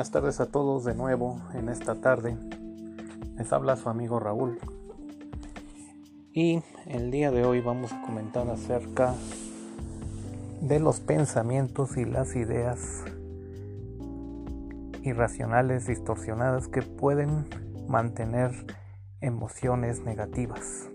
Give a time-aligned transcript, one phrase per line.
[0.00, 2.34] buenas tardes a todos de nuevo en esta tarde.
[3.36, 4.58] Les habla su amigo Raúl.
[6.32, 9.14] Y el día de hoy vamos a comentar acerca
[10.62, 13.04] de los pensamientos y las ideas
[15.02, 17.44] irracionales distorsionadas que pueden
[17.86, 18.52] mantener
[19.20, 20.88] emociones negativas.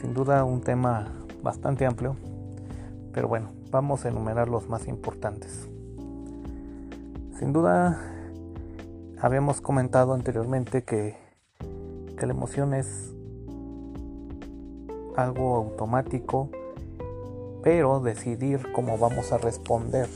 [0.00, 1.12] Sin duda un tema
[1.44, 2.16] bastante amplio,
[3.12, 5.68] pero bueno, vamos a enumerar los más importantes.
[7.38, 7.96] Sin duda,
[9.20, 11.16] habíamos comentado anteriormente que,
[12.20, 13.14] la emoción es
[15.14, 16.50] algo automático,
[17.62, 20.08] pero decidir cómo vamos a responder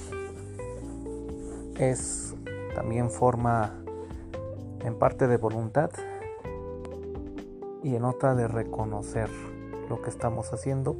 [1.78, 2.34] es
[2.74, 3.72] también forma
[4.84, 5.90] en parte de voluntad
[7.84, 9.30] y en otra de reconocer
[9.88, 10.96] lo que estamos haciendo,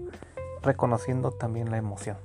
[0.63, 2.17] reconociendo también la emoción.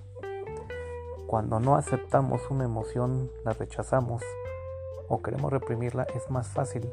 [1.28, 4.24] Cuando no aceptamos una emoción, la rechazamos
[5.10, 6.90] o queremos reprimirla, es más fácil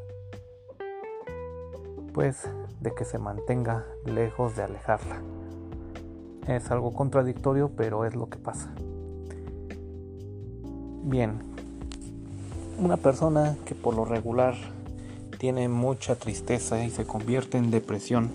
[2.13, 2.49] pues
[2.81, 5.21] de que se mantenga lejos de alejarla.
[6.49, 8.73] Es algo contradictorio, pero es lo que pasa.
[11.05, 11.39] Bien,
[12.79, 14.55] una persona que por lo regular
[15.39, 18.31] tiene mucha tristeza y se convierte en depresión,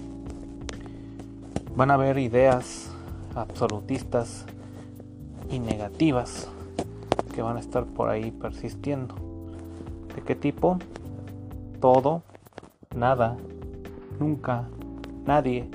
[1.75, 2.89] van a haber ideas
[3.35, 4.45] absolutistas
[5.49, 6.49] y negativas
[7.33, 9.15] que van a estar por ahí persistiendo.
[10.15, 10.77] ¿De qué tipo?
[11.79, 12.23] Todo,
[12.95, 13.37] nada,
[14.19, 14.67] nunca,
[15.25, 15.69] nadie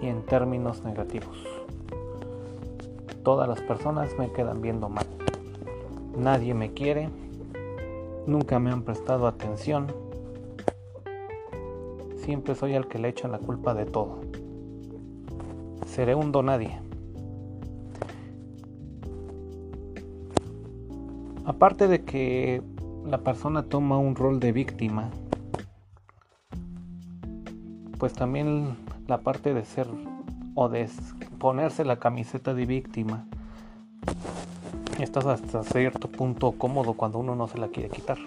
[0.00, 1.38] y en términos negativos.
[3.24, 5.06] Todas las personas me quedan viendo mal.
[6.16, 7.08] Nadie me quiere,
[8.26, 9.88] nunca me han prestado atención.
[12.16, 14.20] Siempre soy el que le echan la culpa de todo.
[15.86, 16.89] Seré un nadie
[21.44, 22.62] Aparte de que
[23.06, 25.10] la persona toma un rol de víctima,
[27.98, 28.76] pues también
[29.08, 29.88] la parte de ser
[30.54, 30.88] o de
[31.38, 33.26] ponerse la camiseta de víctima,
[34.98, 38.18] estás hasta cierto punto cómodo cuando uno no se la quiere quitar.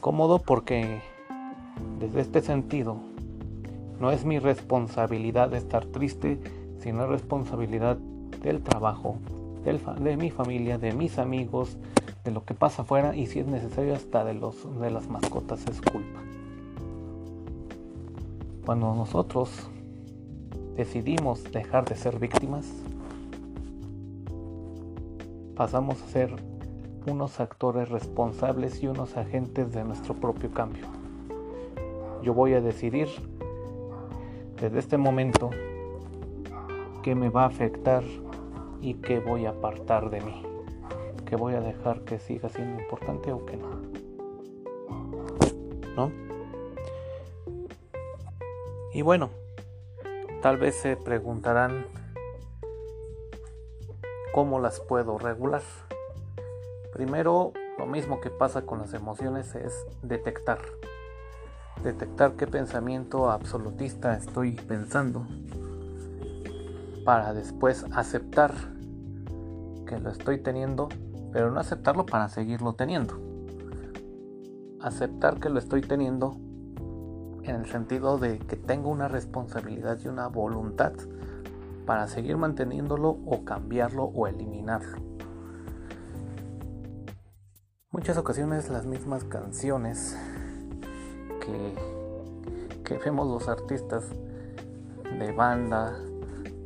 [0.00, 1.00] Cómodo porque
[1.98, 2.96] desde este sentido
[4.00, 6.38] no es mi responsabilidad estar triste,
[6.78, 7.96] sino es responsabilidad
[8.42, 9.16] del trabajo,
[9.64, 11.78] de mi familia, de mis amigos,
[12.22, 15.66] de lo que pasa afuera y si es necesario hasta de, los, de las mascotas
[15.66, 16.20] es culpa.
[18.66, 19.50] Cuando nosotros
[20.76, 22.66] decidimos dejar de ser víctimas,
[25.56, 26.36] pasamos a ser
[27.06, 30.86] unos actores responsables y unos agentes de nuestro propio cambio.
[32.22, 33.08] Yo voy a decidir
[34.60, 35.50] desde este momento
[37.02, 38.02] qué me va a afectar
[38.84, 40.42] y qué voy a apartar de mí,
[41.24, 43.80] qué voy a dejar que siga siendo importante o que no.
[45.96, 46.12] ¿No?
[48.92, 49.30] Y bueno,
[50.42, 51.86] tal vez se preguntarán
[54.34, 55.62] cómo las puedo regular.
[56.92, 60.58] Primero, lo mismo que pasa con las emociones es detectar.
[61.82, 65.26] Detectar qué pensamiento absolutista estoy pensando
[67.06, 68.73] para después aceptar
[69.86, 70.88] que lo estoy teniendo,
[71.32, 73.14] pero no aceptarlo para seguirlo teniendo.
[74.80, 76.36] Aceptar que lo estoy teniendo
[77.42, 80.92] en el sentido de que tengo una responsabilidad y una voluntad
[81.86, 84.98] para seguir manteniéndolo o cambiarlo o eliminarlo.
[87.90, 90.16] Muchas ocasiones las mismas canciones
[91.40, 91.74] que,
[92.82, 94.04] que vemos los artistas
[95.18, 95.92] de banda,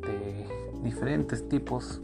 [0.02, 0.46] de
[0.82, 2.00] diferentes tipos,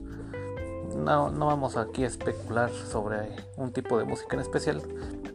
[0.95, 4.83] no, no vamos aquí a especular sobre un tipo de música en especial.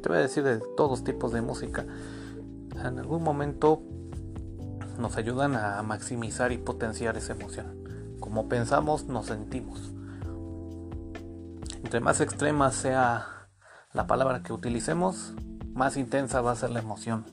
[0.02, 1.86] Te voy a decir de todos tipos de música.
[2.76, 3.82] En algún momento
[4.98, 7.84] nos ayudan a maximizar y potenciar esa emoción.
[8.20, 9.92] Como pensamos, nos sentimos.
[11.84, 13.48] Entre más extrema sea
[13.94, 15.34] la palabra que utilicemos,
[15.74, 17.26] más intensa va a ser la emoción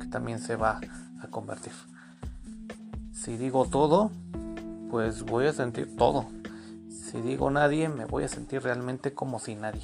[0.00, 0.80] que también se va
[1.22, 1.72] a convertir.
[3.12, 4.10] Si digo todo,
[4.90, 6.26] pues voy a sentir todo
[7.10, 9.82] si digo nadie, me voy a sentir realmente como si nadie,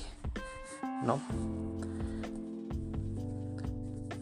[1.04, 1.20] ¿no?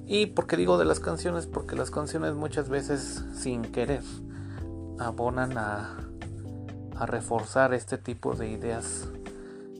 [0.06, 4.02] Y porque digo de las canciones, porque las canciones muchas veces sin querer
[4.98, 5.96] abonan a,
[6.96, 9.08] a reforzar este tipo de ideas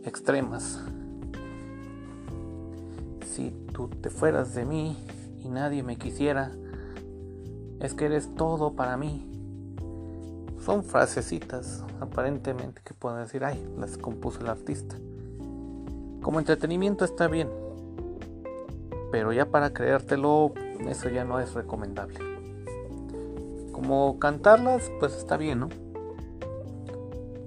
[0.04, 0.80] extremas.
[3.34, 4.96] Si tú te fueras de mí
[5.40, 6.52] y nadie me quisiera,
[7.80, 9.29] es que eres todo para mí
[10.64, 14.96] son frasecitas aparentemente que pueden decir, ay, las compuso el artista.
[16.22, 17.48] Como entretenimiento está bien,
[19.10, 20.52] pero ya para creértelo,
[20.88, 22.18] eso ya no es recomendable.
[23.72, 25.68] Como cantarlas, pues está bien, ¿no?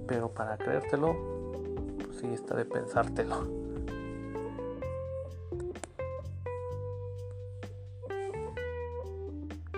[0.06, 1.16] Pero para creértelo,
[2.04, 3.64] pues sí está de pensártelo.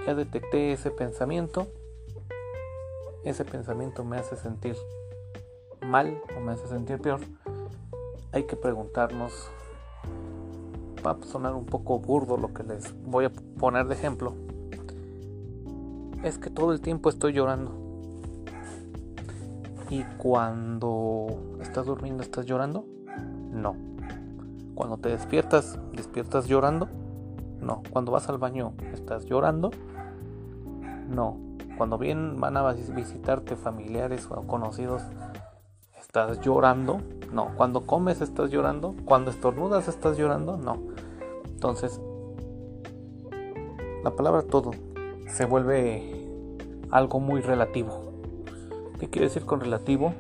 [0.07, 1.69] Ya detecté ese pensamiento.
[3.27, 4.77] Ese pensamiento me hace sentir
[5.85, 7.21] mal o me hace sentir peor.
[8.31, 9.51] Hay que preguntarnos
[11.05, 14.35] va a sonar un poco burdo lo que les voy a poner de ejemplo,
[16.23, 17.73] es que todo el tiempo estoy llorando.
[19.91, 21.27] Y cuando
[21.61, 22.85] estás durmiendo, ¿estás llorando?
[23.53, 23.77] No.
[24.77, 26.89] Cuando te despiertas, ¿despiertas llorando?
[27.61, 27.83] No.
[27.91, 29.71] Cuando vas al baño, ¿estás llorando?
[31.09, 31.46] No.
[31.77, 35.03] Cuando bien van a visitarte familiares o conocidos,
[35.99, 37.01] ¿estás llorando?
[37.33, 37.55] No.
[37.57, 38.95] Cuando comes, ¿estás llorando?
[39.05, 40.57] Cuando estornudas, ¿estás llorando?
[40.57, 40.79] No.
[41.47, 42.01] Entonces,
[44.03, 44.71] la palabra todo
[45.29, 46.29] se vuelve
[46.91, 48.23] algo muy relativo.
[48.99, 50.15] ¿Qué quiere decir con relativo?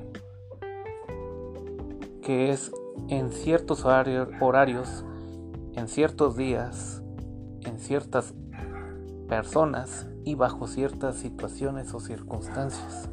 [2.22, 2.72] Que es
[3.08, 5.04] en ciertos horarios,
[5.74, 7.02] en ciertos días,
[7.64, 8.34] en ciertas
[9.28, 13.08] personas y bajo ciertas situaciones o circunstancias.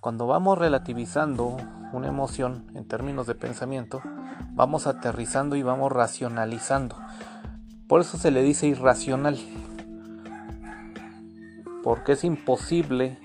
[0.00, 1.56] Cuando vamos relativizando
[1.92, 4.02] una emoción en términos de pensamiento,
[4.52, 6.96] vamos aterrizando y vamos racionalizando.
[7.86, 9.38] Por eso se le dice irracional.
[11.84, 13.18] Porque es imposible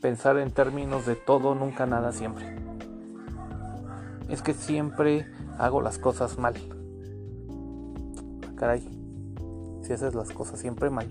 [0.00, 2.56] pensar en términos de todo, nunca, nada, siempre.
[4.28, 5.26] Es que siempre
[5.58, 6.54] hago las cosas mal.
[8.46, 8.93] Ah, caray,
[9.84, 11.06] si haces las cosas siempre mal.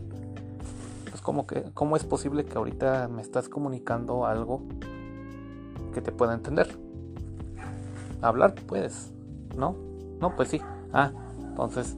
[1.09, 4.63] Pues como que, ¿cómo es posible que ahorita me estás comunicando algo
[5.93, 6.75] que te pueda entender?
[8.21, 9.11] Hablar puedes,
[9.55, 9.75] ¿no?
[10.19, 10.61] No, pues sí.
[10.91, 11.95] Ah, entonces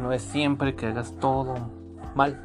[0.00, 1.54] no es siempre que hagas todo
[2.14, 2.40] mal.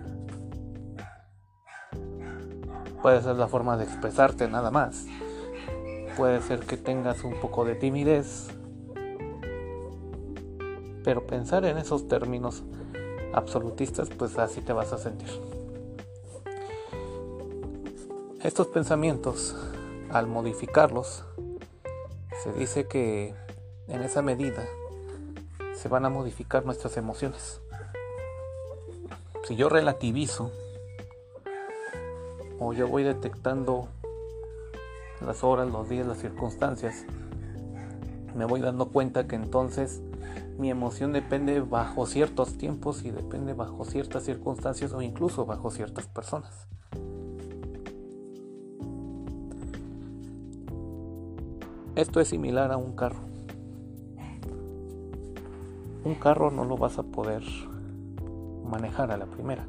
[3.01, 5.05] Puede ser la forma de expresarte nada más.
[6.17, 8.49] Puede ser que tengas un poco de timidez.
[11.03, 12.63] Pero pensar en esos términos
[13.35, 15.29] absolutistas, pues así te vas a sentir.
[18.41, 19.55] Estos pensamientos,
[20.09, 21.25] al modificarlos,
[22.43, 23.35] se dice que
[23.87, 24.65] en esa medida
[25.75, 27.59] se van a modificar nuestras emociones.
[29.43, 30.51] Si yo relativizo
[32.59, 33.89] o yo voy detectando
[35.25, 37.05] las horas, los días, las circunstancias,
[38.33, 40.01] me voy dando cuenta que entonces
[40.57, 46.07] mi emoción depende bajo ciertos tiempos y depende bajo ciertas circunstancias o incluso bajo ciertas
[46.07, 46.67] personas.
[51.95, 53.19] Esto es similar a un carro.
[56.03, 57.43] Un carro no lo vas a poder
[58.63, 59.65] manejar a la primera.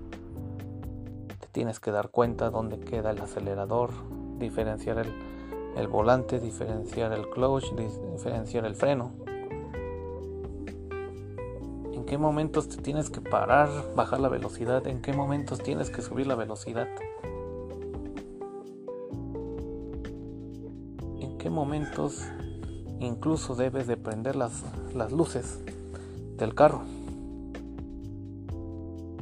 [1.41, 3.91] Te tienes que dar cuenta dónde queda el acelerador,
[4.39, 5.13] diferenciar el,
[5.77, 9.26] el volante, diferenciar el clutch, diferenciar el freno.
[12.07, 16.03] En qué momentos te tienes que parar, bajar la velocidad, en qué momentos tienes que
[16.03, 16.87] subir la velocidad.
[21.57, 22.23] momentos
[23.01, 24.63] incluso debes de prender las,
[24.95, 25.59] las luces
[26.37, 26.83] del carro.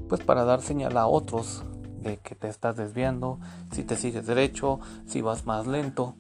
[0.08, 1.62] Pues para dar señal a otros
[2.02, 3.38] de que te estás desviando,
[3.72, 6.16] si te sigues derecho, si vas más lento.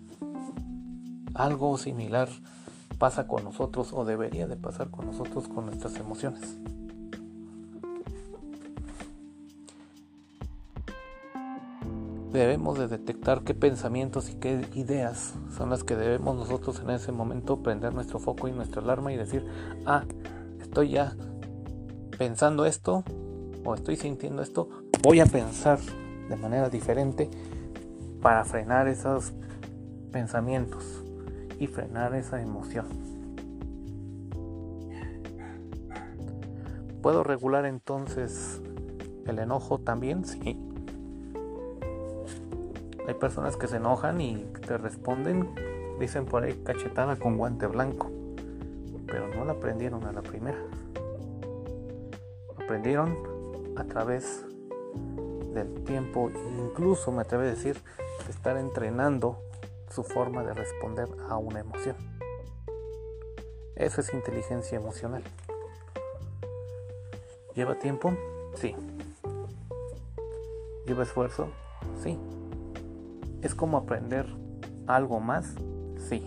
[1.34, 2.28] Algo similar
[3.04, 6.56] pasa con nosotros o debería de pasar con nosotros con nuestras emociones.
[12.32, 17.12] debemos de detectar qué pensamientos y qué ideas son las que debemos nosotros en ese
[17.12, 19.46] momento prender nuestro foco y nuestra alarma y decir,
[19.84, 20.04] ah,
[20.62, 21.14] estoy ya
[22.16, 23.04] pensando esto
[23.66, 24.70] o estoy sintiendo esto,
[25.02, 25.78] voy a pensar
[26.30, 27.28] de manera diferente
[28.22, 29.34] para frenar esos
[30.10, 31.03] pensamientos
[31.58, 32.86] y frenar esa emoción.
[37.02, 38.62] ¿Puedo regular entonces
[39.26, 40.24] el enojo también?
[40.24, 40.58] Sí.
[43.06, 45.50] Hay personas que se enojan y te responden,
[46.00, 48.10] dicen por ahí cachetada con guante blanco,
[49.06, 50.58] pero no la aprendieron a la primera.
[52.56, 53.14] Aprendieron
[53.76, 54.46] a través
[55.52, 57.76] del tiempo, incluso me atrevo a decir,
[58.24, 59.38] de estar entrenando
[59.94, 61.94] su forma de responder a una emoción.
[63.76, 65.22] Eso es inteligencia emocional.
[67.54, 68.12] ¿Lleva tiempo?
[68.56, 68.74] Sí.
[70.84, 71.48] ¿Lleva esfuerzo?
[72.02, 72.18] Sí.
[73.42, 74.26] ¿Es como aprender
[74.88, 75.54] algo más?
[76.08, 76.26] Sí.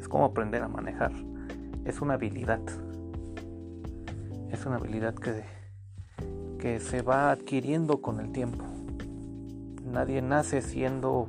[0.00, 1.12] Es como aprender a manejar.
[1.84, 2.60] Es una habilidad.
[4.50, 5.44] Es una habilidad que,
[6.58, 8.64] que se va adquiriendo con el tiempo.
[9.84, 11.28] Nadie nace siendo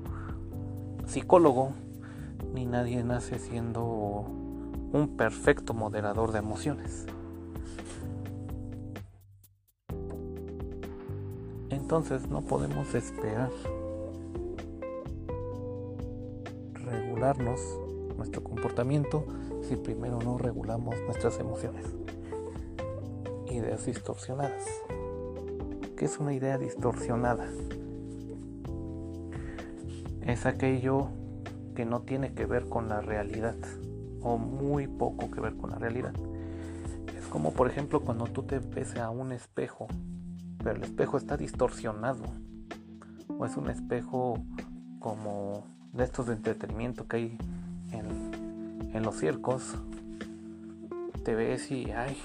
[1.08, 1.72] psicólogo,
[2.54, 4.26] ni nadie nace siendo
[4.94, 7.06] un perfecto moderador de emociones.
[11.70, 13.50] Entonces no podemos esperar
[16.74, 17.62] regularnos
[18.18, 19.26] nuestro comportamiento
[19.62, 21.86] si primero no regulamos nuestras emociones.
[23.50, 24.66] Ideas distorsionadas.
[25.96, 27.48] ¿Qué es una idea distorsionada?
[30.28, 31.08] Es aquello
[31.74, 33.56] que no tiene que ver con la realidad
[34.22, 36.12] o muy poco que ver con la realidad.
[37.18, 39.88] Es como por ejemplo cuando tú te ves a un espejo,
[40.58, 42.26] pero el espejo está distorsionado.
[43.38, 44.44] O es un espejo
[45.00, 47.38] como de estos de entretenimiento que hay
[47.94, 49.76] en, en los circos.
[51.24, 52.18] Te ves y, ay,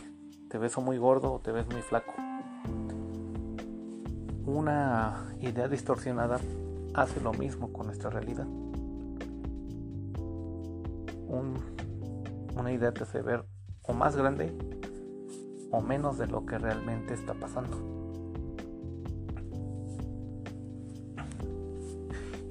[0.49, 2.15] te ves muy gordo o te ves muy flaco.
[4.45, 6.41] Una idea distorsionada
[6.95, 8.47] hace lo mismo con nuestra realidad.
[12.55, 13.45] una idea te hace ver
[13.83, 14.53] o más grande
[15.71, 17.77] o menos de lo que realmente está pasando.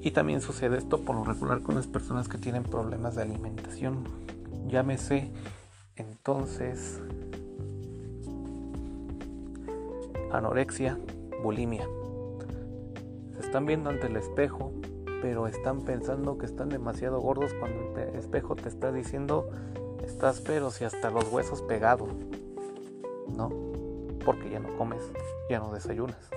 [0.02, 4.04] Y también sucede esto por lo regular con las personas que tienen problemas de alimentación.
[4.66, 5.30] Llámese
[5.96, 7.00] entonces
[10.32, 10.98] anorexia,
[11.42, 11.86] bulimia.
[13.52, 14.72] Están viendo ante el espejo,
[15.20, 19.50] pero están pensando que están demasiado gordos cuando el espejo te está diciendo
[20.02, 22.08] estás pero si hasta los huesos pegados.
[23.36, 23.50] ¿No?
[24.24, 25.02] Porque ya no comes,
[25.50, 26.30] ya no desayunas.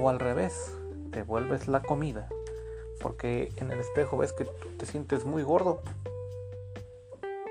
[0.00, 0.76] O al revés,
[1.12, 2.28] te vuelves la comida.
[3.00, 5.80] Porque en el espejo ves que te sientes muy gordo.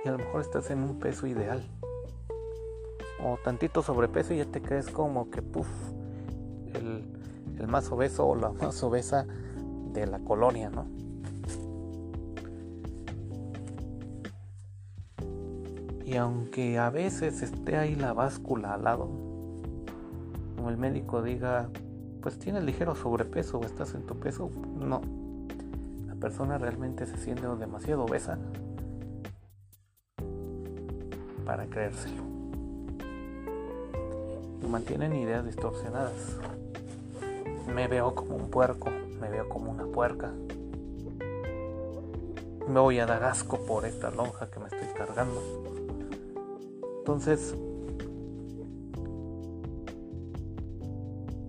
[0.04, 1.66] Y a lo mejor estás en un peso ideal.
[3.24, 5.70] O tantito sobrepeso y ya te crees como que, puff,
[6.74, 7.21] el,
[7.58, 9.26] el más obeso o la más obesa
[9.94, 10.86] de la colonia, ¿no?
[16.06, 19.10] Y aunque a veces esté ahí la báscula al lado,
[20.58, 21.70] como el médico diga,
[22.22, 25.02] pues tienes ligero sobrepeso o estás en tu peso, no.
[26.08, 28.38] La persona realmente se siente demasiado obesa
[31.46, 32.24] para creérselo.
[34.62, 36.38] Y mantienen ideas distorsionadas.
[37.74, 40.32] Me veo como un puerco, me veo como una puerca.
[42.68, 45.42] Me voy a dar asco por esta lonja que me estoy cargando.
[47.00, 47.56] Entonces,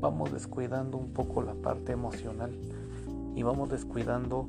[0.00, 2.52] vamos descuidando un poco la parte emocional
[3.35, 4.49] y vamos descuidando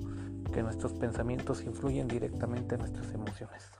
[0.54, 3.72] que nuestros pensamientos influyen directamente en nuestras emociones.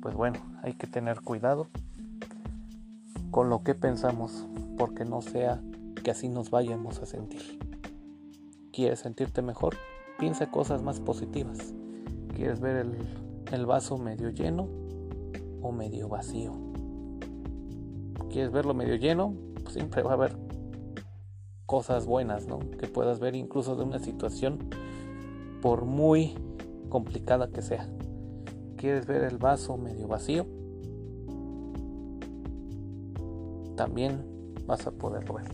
[0.00, 1.68] Pues bueno, hay que tener cuidado
[3.38, 5.62] con lo que pensamos porque no sea
[6.02, 7.60] que así nos vayamos a sentir.
[8.72, 9.76] ¿Quieres sentirte mejor?
[10.18, 11.72] Piensa cosas más positivas.
[12.34, 12.84] ¿Quieres ver
[13.52, 14.68] el, vaso medio lleno
[15.62, 16.52] o medio vacío?
[18.28, 20.36] quieres verlo medio lleno, pues siempre va a haber
[21.64, 22.58] cosas buenas, ¿no?
[22.58, 24.68] Que puedas ver incluso de una situación
[25.62, 26.34] por muy
[26.88, 27.88] complicada que sea.
[28.76, 30.57] ¿Quieres ver el vaso medio vacío?
[33.78, 35.46] También vas a poderlo ver.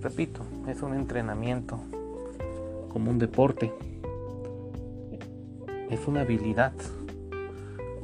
[0.00, 1.78] Repito, es un entrenamiento
[2.92, 3.72] como un deporte.
[5.88, 6.72] Es una habilidad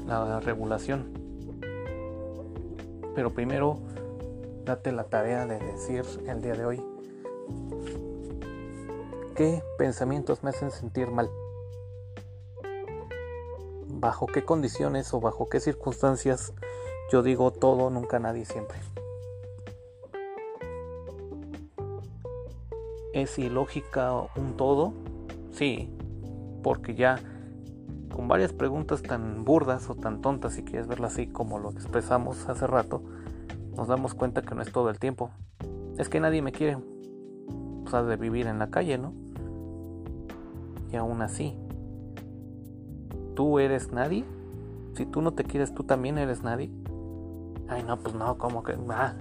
[0.07, 1.19] la regulación
[3.19, 3.81] pero primero
[4.64, 6.85] date la tarea de decir el día de hoy
[9.35, 11.28] qué pensamientos me hacen sentir mal.
[13.88, 16.52] Bajo qué condiciones o bajo qué circunstancias
[17.10, 18.78] yo digo todo, nunca nadie, siempre.
[23.12, 24.92] ¿Es ilógica un todo?
[25.52, 25.90] Sí,
[26.62, 27.18] porque ya
[28.14, 32.48] con varias preguntas tan burdas o tan tontas, si quieres verlo así como lo expresamos
[32.48, 33.02] hace rato,
[33.76, 35.30] nos damos cuenta que no es todo el tiempo.
[35.96, 36.78] Es que nadie me quiere,
[37.84, 39.14] pues de vivir en la calle, ¿no?
[40.92, 41.56] Y aún así,
[43.34, 44.24] ¿tú eres nadie?
[44.94, 46.70] Si tú no te quieres, tú también eres nadie.
[47.68, 48.76] Ay, no, pues no, como que...
[48.90, 49.14] Ah.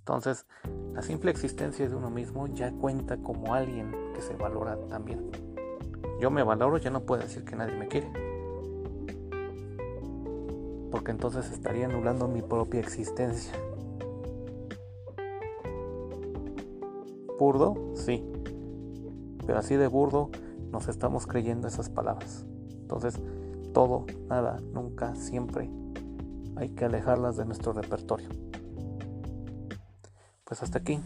[0.00, 0.46] Entonces,
[0.92, 5.30] la simple existencia de uno mismo ya cuenta como alguien que se valora también
[6.22, 8.08] yo me valoro, ya no puedo decir que nadie me quiere.
[10.92, 13.52] Porque entonces estaría anulando mi propia existencia.
[17.40, 17.74] burdo?
[17.96, 18.24] Sí.
[19.44, 20.30] Pero así de burdo
[20.70, 22.46] nos estamos creyendo esas palabras.
[22.70, 23.20] Entonces,
[23.72, 25.68] todo, nada, nunca, siempre
[26.62, 28.28] hay que alejarlas de nuestro repertorio.
[30.44, 31.00] Pues hasta aquí.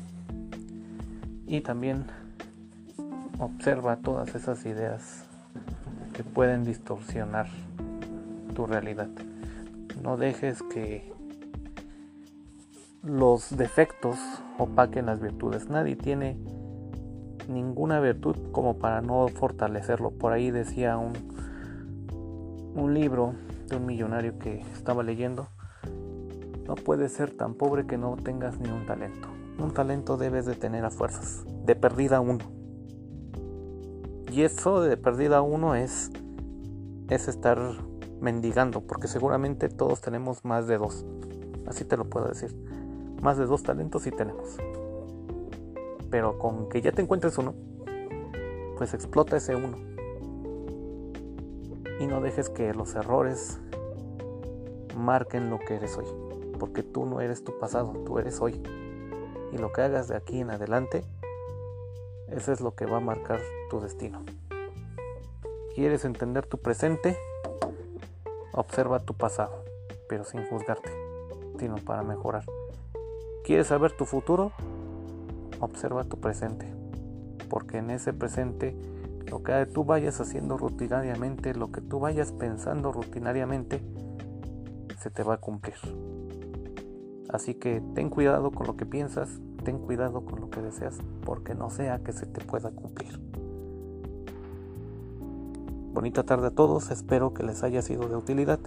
[1.46, 2.04] Y también
[3.38, 5.24] observa todas esas ideas
[6.12, 7.46] que pueden distorsionar
[8.54, 9.08] tu realidad.
[10.02, 11.10] No dejes que
[13.02, 14.18] los defectos
[14.58, 15.70] opaquen las virtudes.
[15.70, 16.36] Nadie tiene
[17.48, 20.10] ninguna virtud como para no fortalecerlo.
[20.10, 21.14] Por ahí decía un,
[22.74, 23.32] un libro
[23.66, 25.48] de un millonario que estaba leyendo.
[26.66, 29.28] No puedes ser tan pobre que no tengas ni un talento.
[29.58, 31.44] Un talento debes de tener a fuerzas.
[31.64, 32.44] De perdida uno.
[34.30, 36.10] Y eso de perdida uno es,
[37.08, 37.58] es estar
[38.20, 38.80] mendigando.
[38.80, 41.06] Porque seguramente todos tenemos más de dos.
[41.66, 42.54] Así te lo puedo decir.
[43.22, 44.56] Más de dos talentos sí tenemos.
[46.10, 47.54] Pero con que ya te encuentres uno,
[48.76, 49.95] pues explota ese uno.
[51.98, 53.58] Y no dejes que los errores
[54.96, 56.06] marquen lo que eres hoy.
[56.58, 58.62] Porque tú no eres tu pasado, tú eres hoy.
[59.52, 61.04] Y lo que hagas de aquí en adelante,
[62.28, 64.24] eso es lo que va a marcar tu destino.
[65.74, 67.18] ¿Quieres entender tu presente?
[68.52, 69.64] Observa tu pasado,
[70.08, 70.90] pero sin juzgarte,
[71.58, 72.44] sino para mejorar.
[73.44, 74.52] ¿Quieres saber tu futuro?
[75.60, 76.66] Observa tu presente,
[77.48, 78.74] porque en ese presente
[79.30, 83.82] lo que tú vayas haciendo rutinariamente, lo que tú vayas pensando rutinariamente,
[85.00, 85.76] se te va a cumplir.
[87.28, 91.54] Así que ten cuidado con lo que piensas, ten cuidado con lo que deseas, porque
[91.54, 93.20] no sea que se te pueda cumplir.
[95.92, 98.60] Bonita tarde a todos, espero que les haya sido de utilidad.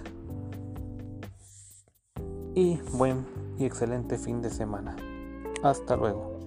[2.55, 3.25] Y buen
[3.57, 4.95] y excelente fin de semana.
[5.63, 6.38] Hasta luego.